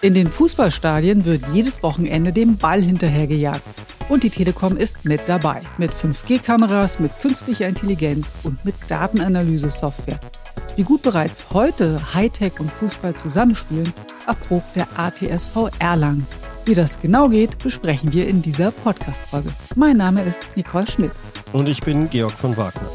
In 0.00 0.14
den 0.14 0.28
Fußballstadien 0.28 1.24
wird 1.24 1.42
jedes 1.52 1.82
Wochenende 1.82 2.32
dem 2.32 2.56
Ball 2.56 2.80
hinterhergejagt. 2.80 3.62
Und 4.08 4.22
die 4.22 4.30
Telekom 4.30 4.76
ist 4.76 5.04
mit 5.04 5.20
dabei. 5.26 5.62
Mit 5.76 5.90
5G-Kameras, 5.90 7.00
mit 7.00 7.10
künstlicher 7.20 7.66
Intelligenz 7.66 8.36
und 8.44 8.64
mit 8.64 8.76
Datenanalyse-Software. 8.86 10.20
Wie 10.76 10.84
gut 10.84 11.02
bereits 11.02 11.44
heute 11.52 12.14
Hightech 12.14 12.60
und 12.60 12.70
Fußball 12.70 13.16
zusammenspielen, 13.16 13.92
erprobt 14.28 14.76
der 14.76 14.86
ATSV 14.96 15.70
Erlangen. 15.80 16.26
Wie 16.64 16.74
das 16.74 17.00
genau 17.00 17.28
geht, 17.28 17.58
besprechen 17.58 18.12
wir 18.12 18.28
in 18.28 18.40
dieser 18.40 18.70
Podcast-Folge. 18.70 19.50
Mein 19.74 19.96
Name 19.96 20.22
ist 20.22 20.40
Nicole 20.54 20.86
Schmidt. 20.86 21.12
Und 21.52 21.68
ich 21.68 21.80
bin 21.80 22.08
Georg 22.08 22.32
von 22.32 22.56
Wagner. 22.56 22.88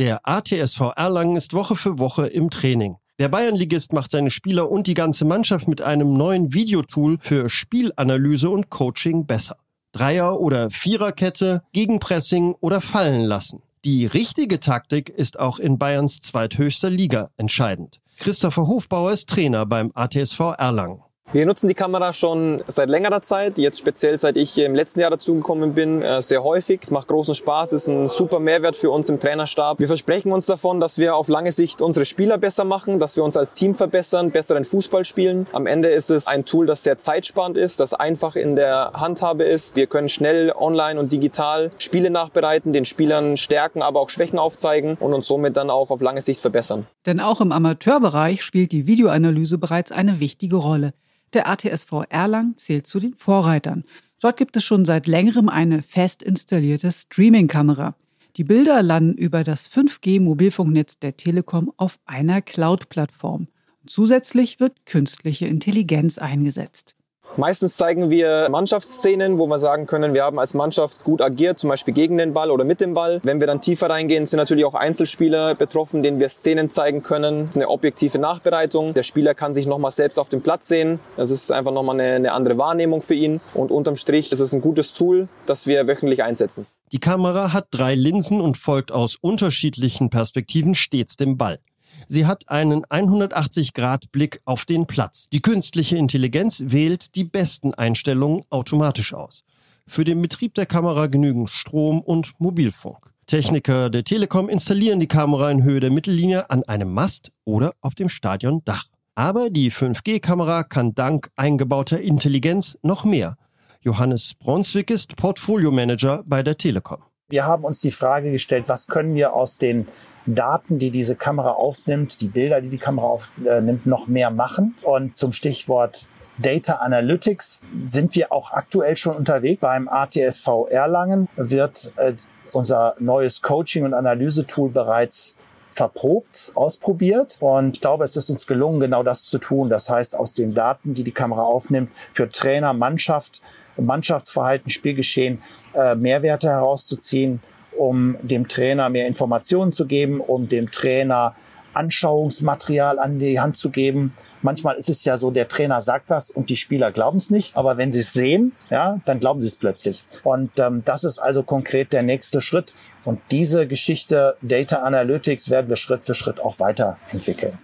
Der 0.00 0.26
ATSV 0.26 0.80
Erlangen 0.96 1.36
ist 1.36 1.52
Woche 1.52 1.76
für 1.76 1.98
Woche 1.98 2.26
im 2.26 2.48
Training. 2.48 2.96
Der 3.18 3.28
Bayernligist 3.28 3.92
macht 3.92 4.10
seine 4.10 4.30
Spieler 4.30 4.70
und 4.70 4.86
die 4.86 4.94
ganze 4.94 5.26
Mannschaft 5.26 5.68
mit 5.68 5.82
einem 5.82 6.14
neuen 6.14 6.54
Videotool 6.54 7.18
für 7.20 7.50
Spielanalyse 7.50 8.48
und 8.48 8.70
Coaching 8.70 9.26
besser. 9.26 9.58
Dreier- 9.92 10.40
oder 10.40 10.70
Viererkette, 10.70 11.64
Gegenpressing 11.74 12.54
oder 12.60 12.80
Fallen 12.80 13.24
lassen. 13.24 13.60
Die 13.84 14.06
richtige 14.06 14.58
Taktik 14.58 15.10
ist 15.10 15.38
auch 15.38 15.58
in 15.58 15.76
Bayerns 15.76 16.22
zweithöchster 16.22 16.88
Liga 16.88 17.28
entscheidend. 17.36 18.00
Christopher 18.20 18.66
Hofbauer 18.68 19.12
ist 19.12 19.28
Trainer 19.28 19.66
beim 19.66 19.92
ATSV 19.94 20.54
Erlangen. 20.56 21.02
Wir 21.32 21.46
nutzen 21.46 21.68
die 21.68 21.74
Kamera 21.74 22.12
schon 22.12 22.64
seit 22.66 22.88
längerer 22.88 23.22
Zeit, 23.22 23.56
jetzt 23.56 23.78
speziell 23.78 24.18
seit 24.18 24.36
ich 24.36 24.58
im 24.58 24.74
letzten 24.74 24.98
Jahr 24.98 25.12
dazugekommen 25.12 25.74
bin, 25.74 26.02
äh, 26.02 26.20
sehr 26.22 26.42
häufig. 26.42 26.80
Es 26.82 26.90
macht 26.90 27.06
großen 27.06 27.36
Spaß, 27.36 27.72
ist 27.72 27.86
ein 27.86 28.08
super 28.08 28.40
Mehrwert 28.40 28.76
für 28.76 28.90
uns 28.90 29.08
im 29.08 29.20
Trainerstab. 29.20 29.78
Wir 29.78 29.86
versprechen 29.86 30.32
uns 30.32 30.46
davon, 30.46 30.80
dass 30.80 30.98
wir 30.98 31.14
auf 31.14 31.28
lange 31.28 31.52
Sicht 31.52 31.82
unsere 31.82 32.04
Spieler 32.04 32.36
besser 32.36 32.64
machen, 32.64 32.98
dass 32.98 33.14
wir 33.14 33.22
uns 33.22 33.36
als 33.36 33.54
Team 33.54 33.76
verbessern, 33.76 34.32
besseren 34.32 34.64
Fußball 34.64 35.04
spielen. 35.04 35.46
Am 35.52 35.68
Ende 35.68 35.90
ist 35.90 36.10
es 36.10 36.26
ein 36.26 36.44
Tool, 36.46 36.66
das 36.66 36.82
sehr 36.82 36.98
zeitsparend 36.98 37.56
ist, 37.56 37.78
das 37.78 37.94
einfach 37.94 38.34
in 38.34 38.56
der 38.56 38.94
Handhabe 38.94 39.44
ist. 39.44 39.76
Wir 39.76 39.86
können 39.86 40.08
schnell 40.08 40.52
online 40.58 40.98
und 40.98 41.12
digital 41.12 41.70
Spiele 41.78 42.10
nachbereiten, 42.10 42.72
den 42.72 42.84
Spielern 42.84 43.36
stärken, 43.36 43.82
aber 43.82 44.00
auch 44.00 44.10
Schwächen 44.10 44.40
aufzeigen 44.40 44.96
und 44.98 45.14
uns 45.14 45.28
somit 45.28 45.56
dann 45.56 45.70
auch 45.70 45.90
auf 45.90 46.00
lange 46.00 46.22
Sicht 46.22 46.40
verbessern. 46.40 46.88
Denn 47.06 47.20
auch 47.20 47.40
im 47.40 47.52
Amateurbereich 47.52 48.42
spielt 48.42 48.72
die 48.72 48.88
Videoanalyse 48.88 49.58
bereits 49.58 49.92
eine 49.92 50.18
wichtige 50.18 50.56
Rolle. 50.56 50.92
Der 51.32 51.48
ATSV 51.48 52.04
Erlang 52.08 52.56
zählt 52.56 52.86
zu 52.86 52.98
den 52.98 53.14
Vorreitern. 53.14 53.84
Dort 54.20 54.36
gibt 54.36 54.56
es 54.56 54.64
schon 54.64 54.84
seit 54.84 55.06
längerem 55.06 55.48
eine 55.48 55.82
fest 55.82 56.22
installierte 56.22 56.90
Streaming-Kamera. 56.90 57.94
Die 58.36 58.44
Bilder 58.44 58.82
landen 58.82 59.16
über 59.16 59.44
das 59.44 59.70
5G-Mobilfunknetz 59.70 60.98
der 60.98 61.16
Telekom 61.16 61.72
auf 61.76 61.98
einer 62.04 62.42
Cloud-Plattform. 62.42 63.48
Zusätzlich 63.86 64.60
wird 64.60 64.86
künstliche 64.86 65.46
Intelligenz 65.46 66.18
eingesetzt. 66.18 66.96
Meistens 67.36 67.76
zeigen 67.76 68.10
wir 68.10 68.48
Mannschaftsszenen, 68.50 69.38
wo 69.38 69.46
wir 69.46 69.58
sagen 69.58 69.86
können, 69.86 70.14
wir 70.14 70.24
haben 70.24 70.38
als 70.38 70.54
Mannschaft 70.54 71.04
gut 71.04 71.22
agiert, 71.22 71.58
zum 71.58 71.70
Beispiel 71.70 71.94
gegen 71.94 72.18
den 72.18 72.32
Ball 72.32 72.50
oder 72.50 72.64
mit 72.64 72.80
dem 72.80 72.94
Ball. 72.94 73.20
Wenn 73.22 73.40
wir 73.40 73.46
dann 73.46 73.60
tiefer 73.60 73.88
reingehen, 73.88 74.26
sind 74.26 74.38
natürlich 74.38 74.64
auch 74.64 74.74
Einzelspieler 74.74 75.54
betroffen, 75.54 76.02
denen 76.02 76.18
wir 76.18 76.28
Szenen 76.28 76.70
zeigen 76.70 77.02
können. 77.02 77.46
Das 77.46 77.56
ist 77.56 77.62
eine 77.62 77.68
objektive 77.68 78.18
Nachbereitung. 78.18 78.94
Der 78.94 79.04
Spieler 79.04 79.34
kann 79.34 79.54
sich 79.54 79.66
nochmal 79.66 79.92
selbst 79.92 80.18
auf 80.18 80.28
dem 80.28 80.42
Platz 80.42 80.68
sehen. 80.68 80.98
Das 81.16 81.30
ist 81.30 81.52
einfach 81.52 81.72
nochmal 81.72 82.00
eine, 82.00 82.14
eine 82.14 82.32
andere 82.32 82.58
Wahrnehmung 82.58 83.00
für 83.00 83.14
ihn. 83.14 83.40
Und 83.54 83.70
unterm 83.70 83.96
Strich 83.96 84.32
ist 84.32 84.40
es 84.40 84.52
ein 84.52 84.60
gutes 84.60 84.92
Tool, 84.92 85.28
das 85.46 85.66
wir 85.66 85.86
wöchentlich 85.86 86.22
einsetzen. 86.22 86.66
Die 86.92 86.98
Kamera 86.98 87.52
hat 87.52 87.68
drei 87.70 87.94
Linsen 87.94 88.40
und 88.40 88.56
folgt 88.56 88.90
aus 88.90 89.16
unterschiedlichen 89.20 90.10
Perspektiven 90.10 90.74
stets 90.74 91.16
dem 91.16 91.36
Ball. 91.36 91.60
Sie 92.08 92.26
hat 92.26 92.48
einen 92.48 92.84
180-Grad-Blick 92.86 94.40
auf 94.44 94.64
den 94.64 94.86
Platz. 94.86 95.28
Die 95.32 95.42
künstliche 95.42 95.96
Intelligenz 95.96 96.62
wählt 96.66 97.14
die 97.14 97.24
besten 97.24 97.72
Einstellungen 97.74 98.42
automatisch 98.50 99.14
aus. 99.14 99.44
Für 99.86 100.04
den 100.04 100.22
Betrieb 100.22 100.54
der 100.54 100.66
Kamera 100.66 101.06
genügen 101.06 101.48
Strom 101.48 102.00
und 102.00 102.34
Mobilfunk. 102.38 103.10
Techniker 103.26 103.90
der 103.90 104.02
Telekom 104.02 104.48
installieren 104.48 104.98
die 104.98 105.06
Kamera 105.06 105.50
in 105.50 105.62
Höhe 105.62 105.80
der 105.80 105.90
Mittellinie 105.90 106.50
an 106.50 106.64
einem 106.64 106.92
Mast 106.92 107.30
oder 107.44 107.74
auf 107.80 107.94
dem 107.94 108.08
Stadiondach. 108.08 108.86
Aber 109.14 109.50
die 109.50 109.70
5G-Kamera 109.70 110.64
kann 110.64 110.94
dank 110.94 111.30
eingebauter 111.36 112.00
Intelligenz 112.00 112.78
noch 112.82 113.04
mehr. 113.04 113.36
Johannes 113.82 114.34
Bronswick 114.34 114.90
ist 114.90 115.16
Portfolio-Manager 115.16 116.24
bei 116.26 116.42
der 116.42 116.58
Telekom. 116.58 117.02
Wir 117.30 117.46
haben 117.46 117.64
uns 117.64 117.80
die 117.80 117.92
Frage 117.92 118.32
gestellt, 118.32 118.64
was 118.66 118.88
können 118.88 119.14
wir 119.14 119.34
aus 119.34 119.56
den 119.56 119.86
Daten, 120.26 120.80
die 120.80 120.90
diese 120.90 121.14
Kamera 121.14 121.52
aufnimmt, 121.52 122.20
die 122.20 122.26
Bilder, 122.26 122.60
die 122.60 122.68
die 122.68 122.78
Kamera 122.78 123.06
aufnimmt, 123.06 123.86
noch 123.86 124.08
mehr 124.08 124.30
machen. 124.30 124.74
Und 124.82 125.16
zum 125.16 125.32
Stichwort 125.32 126.06
Data 126.38 126.74
Analytics 126.74 127.62
sind 127.84 128.16
wir 128.16 128.32
auch 128.32 128.50
aktuell 128.52 128.96
schon 128.96 129.14
unterwegs. 129.14 129.60
Beim 129.60 129.88
ATSV 129.88 130.66
Erlangen 130.70 131.28
wird 131.36 131.92
äh, 131.96 132.14
unser 132.52 132.96
neues 132.98 133.42
Coaching- 133.42 133.84
und 133.84 133.94
Analysetool 133.94 134.70
bereits 134.70 135.36
verprobt, 135.72 136.50
ausprobiert. 136.56 137.36
Und 137.38 137.76
ich 137.76 137.80
glaube, 137.80 138.04
es 138.04 138.16
ist 138.16 138.28
uns 138.28 138.48
gelungen, 138.48 138.80
genau 138.80 139.04
das 139.04 139.22
zu 139.22 139.38
tun. 139.38 139.68
Das 139.68 139.88
heißt, 139.88 140.16
aus 140.16 140.34
den 140.34 140.52
Daten, 140.52 140.94
die 140.94 141.04
die 141.04 141.12
Kamera 141.12 141.42
aufnimmt, 141.42 141.92
für 142.10 142.28
Trainer, 142.28 142.72
Mannschaft, 142.72 143.40
Mannschaftsverhalten, 143.86 144.70
Spielgeschehen 144.70 145.42
äh, 145.74 145.94
Mehrwerte 145.94 146.48
herauszuziehen 146.48 147.40
um 147.80 148.16
dem 148.22 148.48
Trainer 148.48 148.90
mehr 148.90 149.06
Informationen 149.06 149.72
zu 149.72 149.86
geben, 149.86 150.20
um 150.20 150.48
dem 150.48 150.70
Trainer 150.70 151.34
Anschauungsmaterial 151.72 152.98
an 152.98 153.18
die 153.18 153.38
Hand 153.38 153.56
zu 153.56 153.70
geben. 153.70 154.12
Manchmal 154.42 154.76
ist 154.76 154.90
es 154.90 155.04
ja 155.04 155.16
so, 155.16 155.30
der 155.30 155.46
Trainer 155.48 155.80
sagt 155.80 156.10
das 156.10 156.28
und 156.28 156.50
die 156.50 156.56
Spieler 156.56 156.90
glauben 156.90 157.18
es 157.18 157.30
nicht, 157.30 157.56
aber 157.56 157.76
wenn 157.76 157.92
sie 157.92 158.00
es 158.00 158.12
sehen, 158.12 158.52
ja, 158.70 159.00
dann 159.06 159.20
glauben 159.20 159.40
sie 159.40 159.46
es 159.46 159.54
plötzlich. 159.54 160.02
Und 160.24 160.58
ähm, 160.58 160.82
das 160.84 161.04
ist 161.04 161.18
also 161.18 161.42
konkret 161.42 161.92
der 161.92 162.02
nächste 162.02 162.42
Schritt. 162.42 162.74
Und 163.04 163.20
diese 163.30 163.66
Geschichte 163.66 164.36
Data 164.42 164.82
Analytics 164.82 165.48
werden 165.48 165.68
wir 165.68 165.76
Schritt 165.76 166.04
für 166.04 166.14
Schritt 166.14 166.40
auch 166.40 166.58
weiterentwickeln. 166.58 167.56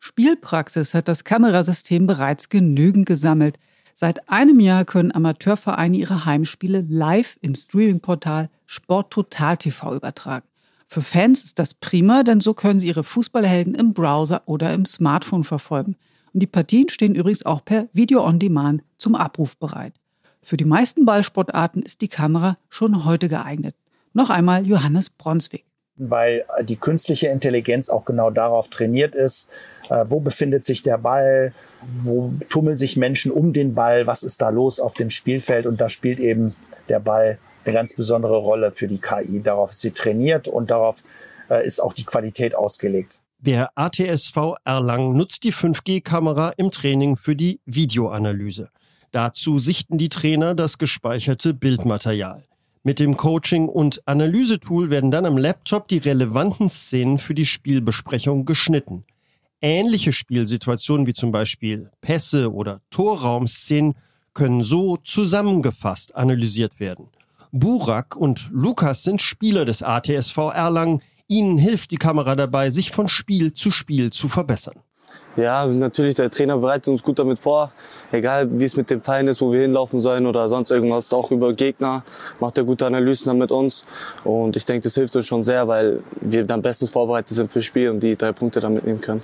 Spielpraxis 0.00 0.92
hat 0.92 1.06
das 1.06 1.22
Kamerasystem 1.22 2.06
bereits 2.06 2.48
genügend 2.48 3.06
gesammelt. 3.06 3.58
Seit 3.94 4.28
einem 4.28 4.60
Jahr 4.60 4.84
können 4.84 5.14
Amateurvereine 5.14 5.96
ihre 5.96 6.24
Heimspiele 6.24 6.84
live 6.88 7.36
ins 7.40 7.64
Streamingportal 7.64 8.48
Sport 8.66 9.12
Total 9.12 9.56
TV 9.56 9.94
übertragen. 9.94 10.46
Für 10.86 11.02
Fans 11.02 11.44
ist 11.44 11.58
das 11.58 11.74
prima, 11.74 12.22
denn 12.22 12.40
so 12.40 12.54
können 12.54 12.80
sie 12.80 12.88
ihre 12.88 13.04
Fußballhelden 13.04 13.74
im 13.74 13.94
Browser 13.94 14.42
oder 14.46 14.74
im 14.74 14.84
Smartphone 14.84 15.44
verfolgen. 15.44 15.96
Und 16.32 16.40
die 16.40 16.46
Partien 16.46 16.88
stehen 16.88 17.14
übrigens 17.14 17.46
auch 17.46 17.64
per 17.64 17.88
Video 17.92 18.24
on 18.24 18.38
Demand 18.38 18.82
zum 18.98 19.14
Abruf 19.14 19.56
bereit. 19.56 19.94
Für 20.42 20.56
die 20.56 20.64
meisten 20.64 21.04
Ballsportarten 21.04 21.82
ist 21.82 22.00
die 22.00 22.08
Kamera 22.08 22.56
schon 22.68 23.04
heute 23.04 23.28
geeignet. 23.28 23.76
Noch 24.12 24.28
einmal 24.28 24.66
Johannes 24.66 25.08
Bronswig 25.10 25.64
weil 25.96 26.44
die 26.62 26.76
künstliche 26.76 27.28
Intelligenz 27.28 27.88
auch 27.88 28.04
genau 28.04 28.30
darauf 28.30 28.68
trainiert 28.68 29.14
ist, 29.14 29.48
wo 30.06 30.20
befindet 30.20 30.64
sich 30.64 30.82
der 30.82 30.98
Ball, 30.98 31.52
wo 31.82 32.32
tummeln 32.48 32.76
sich 32.76 32.96
Menschen 32.96 33.30
um 33.30 33.52
den 33.52 33.74
Ball, 33.74 34.06
was 34.06 34.22
ist 34.22 34.40
da 34.40 34.48
los 34.48 34.80
auf 34.80 34.94
dem 34.94 35.10
Spielfeld 35.10 35.66
und 35.66 35.80
da 35.80 35.88
spielt 35.88 36.20
eben 36.20 36.54
der 36.88 37.00
Ball 37.00 37.38
eine 37.64 37.74
ganz 37.74 37.94
besondere 37.94 38.36
Rolle 38.36 38.72
für 38.72 38.88
die 38.88 38.98
KI. 38.98 39.42
Darauf 39.42 39.72
ist 39.72 39.80
sie 39.80 39.92
trainiert 39.92 40.48
und 40.48 40.70
darauf 40.70 41.02
äh, 41.48 41.64
ist 41.64 41.80
auch 41.80 41.92
die 41.92 42.04
Qualität 42.04 42.54
ausgelegt. 42.54 43.20
Der 43.38 43.70
ATSV 43.74 44.54
Erlangen 44.64 45.16
nutzt 45.16 45.44
die 45.44 45.52
5G-Kamera 45.52 46.52
im 46.56 46.70
Training 46.70 47.16
für 47.16 47.34
die 47.34 47.60
Videoanalyse. 47.66 48.70
Dazu 49.10 49.58
sichten 49.58 49.98
die 49.98 50.08
Trainer 50.08 50.54
das 50.54 50.78
gespeicherte 50.78 51.52
Bildmaterial. 51.52 52.44
Mit 52.84 52.98
dem 52.98 53.16
Coaching- 53.16 53.68
und 53.68 54.02
Analysetool 54.06 54.90
werden 54.90 55.10
dann 55.10 55.26
am 55.26 55.36
Laptop 55.36 55.86
die 55.86 55.98
relevanten 55.98 56.68
Szenen 56.68 57.18
für 57.18 57.34
die 57.34 57.46
Spielbesprechung 57.46 58.44
geschnitten. 58.44 59.04
Ähnliche 59.64 60.12
Spielsituationen 60.12 61.06
wie 61.06 61.14
zum 61.14 61.30
Beispiel 61.30 61.88
Pässe 62.00 62.52
oder 62.52 62.80
Torraumszenen 62.90 63.94
können 64.34 64.64
so 64.64 64.96
zusammengefasst 64.96 66.16
analysiert 66.16 66.80
werden. 66.80 67.06
Burak 67.52 68.16
und 68.16 68.50
Lukas 68.50 69.04
sind 69.04 69.22
Spieler 69.22 69.64
des 69.64 69.84
ATSV 69.84 70.36
Erlangen. 70.52 71.00
Ihnen 71.28 71.58
hilft 71.58 71.92
die 71.92 71.96
Kamera 71.96 72.34
dabei, 72.34 72.70
sich 72.70 72.90
von 72.90 73.06
Spiel 73.06 73.52
zu 73.52 73.70
Spiel 73.70 74.10
zu 74.10 74.26
verbessern. 74.26 74.74
Ja, 75.36 75.64
natürlich, 75.66 76.16
der 76.16 76.30
Trainer 76.30 76.58
bereitet 76.58 76.88
uns 76.88 77.02
gut 77.04 77.20
damit 77.20 77.38
vor. 77.38 77.70
Egal, 78.10 78.48
wie 78.58 78.64
es 78.64 78.76
mit 78.76 78.90
dem 78.90 79.00
Verein 79.00 79.28
ist, 79.28 79.40
wo 79.40 79.52
wir 79.52 79.60
hinlaufen 79.60 80.00
sollen 80.00 80.26
oder 80.26 80.48
sonst 80.48 80.70
irgendwas, 80.72 81.12
auch 81.12 81.30
über 81.30 81.52
Gegner, 81.52 82.04
macht 82.40 82.58
er 82.58 82.64
gute 82.64 82.84
Analysen 82.84 83.26
dann 83.26 83.38
mit 83.38 83.52
uns. 83.52 83.84
Und 84.24 84.56
ich 84.56 84.64
denke, 84.64 84.82
das 84.82 84.94
hilft 84.94 85.14
uns 85.14 85.26
schon 85.26 85.44
sehr, 85.44 85.68
weil 85.68 86.02
wir 86.20 86.44
dann 86.44 86.62
bestens 86.62 86.90
vorbereitet 86.90 87.36
sind 87.36 87.52
fürs 87.52 87.64
Spiel 87.64 87.90
und 87.90 88.02
die 88.02 88.16
drei 88.16 88.32
Punkte 88.32 88.58
dann 88.58 88.74
mitnehmen 88.74 89.00
können. 89.00 89.20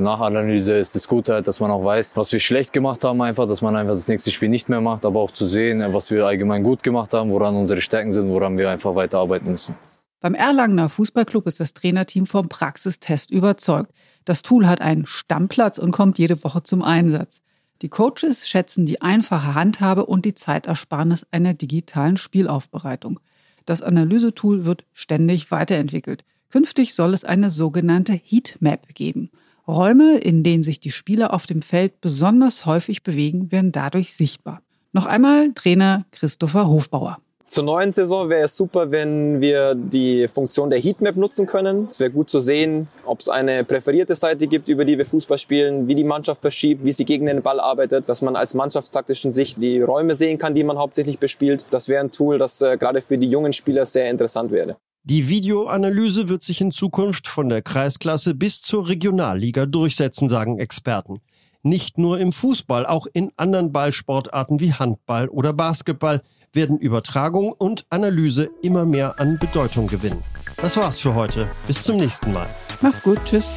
Nach 0.00 0.20
Analyse 0.20 0.74
ist 0.74 0.94
es 0.94 1.08
gut, 1.08 1.28
halt, 1.28 1.48
dass 1.48 1.58
man 1.58 1.72
auch 1.72 1.84
weiß, 1.84 2.16
was 2.16 2.30
wir 2.30 2.38
schlecht 2.38 2.72
gemacht 2.72 3.02
haben 3.02 3.20
einfach, 3.20 3.48
dass 3.48 3.62
man 3.62 3.74
einfach 3.74 3.94
das 3.94 4.06
nächste 4.06 4.30
Spiel 4.30 4.48
nicht 4.48 4.68
mehr 4.68 4.80
macht, 4.80 5.04
aber 5.04 5.18
auch 5.18 5.32
zu 5.32 5.44
sehen, 5.44 5.84
was 5.92 6.12
wir 6.12 6.24
allgemein 6.24 6.62
gut 6.62 6.84
gemacht 6.84 7.12
haben, 7.14 7.30
woran 7.30 7.56
unsere 7.56 7.80
Stärken 7.80 8.12
sind, 8.12 8.28
woran 8.28 8.56
wir 8.56 8.70
einfach 8.70 8.94
weiterarbeiten 8.94 9.50
müssen. 9.50 9.74
Beim 10.20 10.34
Erlangener 10.34 10.88
Fußballclub 10.88 11.48
ist 11.48 11.58
das 11.58 11.74
Trainerteam 11.74 12.26
vom 12.26 12.48
Praxistest 12.48 13.32
überzeugt. 13.32 13.92
Das 14.24 14.42
Tool 14.42 14.68
hat 14.68 14.80
einen 14.80 15.04
Stammplatz 15.04 15.78
und 15.78 15.90
kommt 15.90 16.18
jede 16.18 16.44
Woche 16.44 16.62
zum 16.62 16.82
Einsatz. 16.82 17.40
Die 17.82 17.88
Coaches 17.88 18.48
schätzen 18.48 18.86
die 18.86 19.02
einfache 19.02 19.54
Handhabe 19.54 20.06
und 20.06 20.24
die 20.24 20.34
Zeitersparnis 20.34 21.26
einer 21.32 21.54
digitalen 21.54 22.16
Spielaufbereitung. 22.16 23.18
Das 23.66 23.82
Analysetool 23.82 24.64
wird 24.64 24.84
ständig 24.92 25.50
weiterentwickelt. 25.50 26.24
Künftig 26.50 26.94
soll 26.94 27.14
es 27.14 27.24
eine 27.24 27.50
sogenannte 27.50 28.12
Heatmap 28.12 28.94
geben. 28.94 29.30
Räume, 29.68 30.16
in 30.16 30.42
denen 30.42 30.62
sich 30.62 30.80
die 30.80 30.90
Spieler 30.90 31.34
auf 31.34 31.46
dem 31.46 31.60
Feld 31.60 32.00
besonders 32.00 32.64
häufig 32.64 33.02
bewegen, 33.02 33.52
werden 33.52 33.70
dadurch 33.70 34.14
sichtbar. 34.14 34.62
Noch 34.92 35.04
einmal 35.04 35.52
Trainer 35.54 36.06
Christopher 36.10 36.66
Hofbauer. 36.68 37.18
Zur 37.48 37.64
neuen 37.64 37.92
Saison 37.92 38.28
wäre 38.28 38.42
es 38.42 38.56
super, 38.56 38.90
wenn 38.90 39.40
wir 39.40 39.74
die 39.74 40.28
Funktion 40.28 40.68
der 40.68 40.78
Heatmap 40.78 41.16
nutzen 41.16 41.46
können. 41.46 41.88
Es 41.90 41.98
wäre 41.98 42.10
gut 42.10 42.28
zu 42.28 42.40
sehen, 42.40 42.88
ob 43.06 43.20
es 43.20 43.28
eine 43.30 43.64
präferierte 43.64 44.14
Seite 44.14 44.46
gibt, 44.46 44.68
über 44.68 44.84
die 44.84 44.98
wir 44.98 45.06
Fußball 45.06 45.38
spielen, 45.38 45.88
wie 45.88 45.94
die 45.94 46.04
Mannschaft 46.04 46.42
verschiebt, 46.42 46.84
wie 46.84 46.92
sie 46.92 47.06
gegen 47.06 47.24
den 47.24 47.40
Ball 47.40 47.58
arbeitet, 47.58 48.06
dass 48.08 48.20
man 48.20 48.36
als 48.36 48.52
mannschaftstaktischen 48.52 49.32
Sicht 49.32 49.56
die 49.62 49.80
Räume 49.80 50.14
sehen 50.14 50.38
kann, 50.38 50.54
die 50.54 50.64
man 50.64 50.76
hauptsächlich 50.76 51.18
bespielt. 51.18 51.64
Das 51.70 51.88
wäre 51.88 52.00
ein 52.00 52.12
Tool, 52.12 52.36
das 52.36 52.60
äh, 52.60 52.76
gerade 52.76 53.00
für 53.00 53.16
die 53.16 53.30
jungen 53.30 53.54
Spieler 53.54 53.86
sehr 53.86 54.10
interessant 54.10 54.50
wäre. 54.50 54.76
Die 55.08 55.26
Videoanalyse 55.26 56.28
wird 56.28 56.42
sich 56.42 56.60
in 56.60 56.70
Zukunft 56.70 57.28
von 57.28 57.48
der 57.48 57.62
Kreisklasse 57.62 58.34
bis 58.34 58.60
zur 58.60 58.90
Regionalliga 58.90 59.64
durchsetzen, 59.64 60.28
sagen 60.28 60.58
Experten. 60.58 61.22
Nicht 61.62 61.96
nur 61.96 62.18
im 62.18 62.30
Fußball, 62.30 62.84
auch 62.84 63.06
in 63.14 63.32
anderen 63.38 63.72
Ballsportarten 63.72 64.60
wie 64.60 64.74
Handball 64.74 65.28
oder 65.30 65.54
Basketball 65.54 66.20
werden 66.52 66.76
Übertragung 66.76 67.52
und 67.52 67.86
Analyse 67.88 68.50
immer 68.60 68.84
mehr 68.84 69.18
an 69.18 69.38
Bedeutung 69.38 69.86
gewinnen. 69.86 70.22
Das 70.58 70.76
war's 70.76 70.98
für 70.98 71.14
heute. 71.14 71.48
Bis 71.66 71.82
zum 71.82 71.96
nächsten 71.96 72.34
Mal. 72.34 72.46
Mach's 72.82 73.02
gut. 73.02 73.18
Tschüss. 73.24 73.48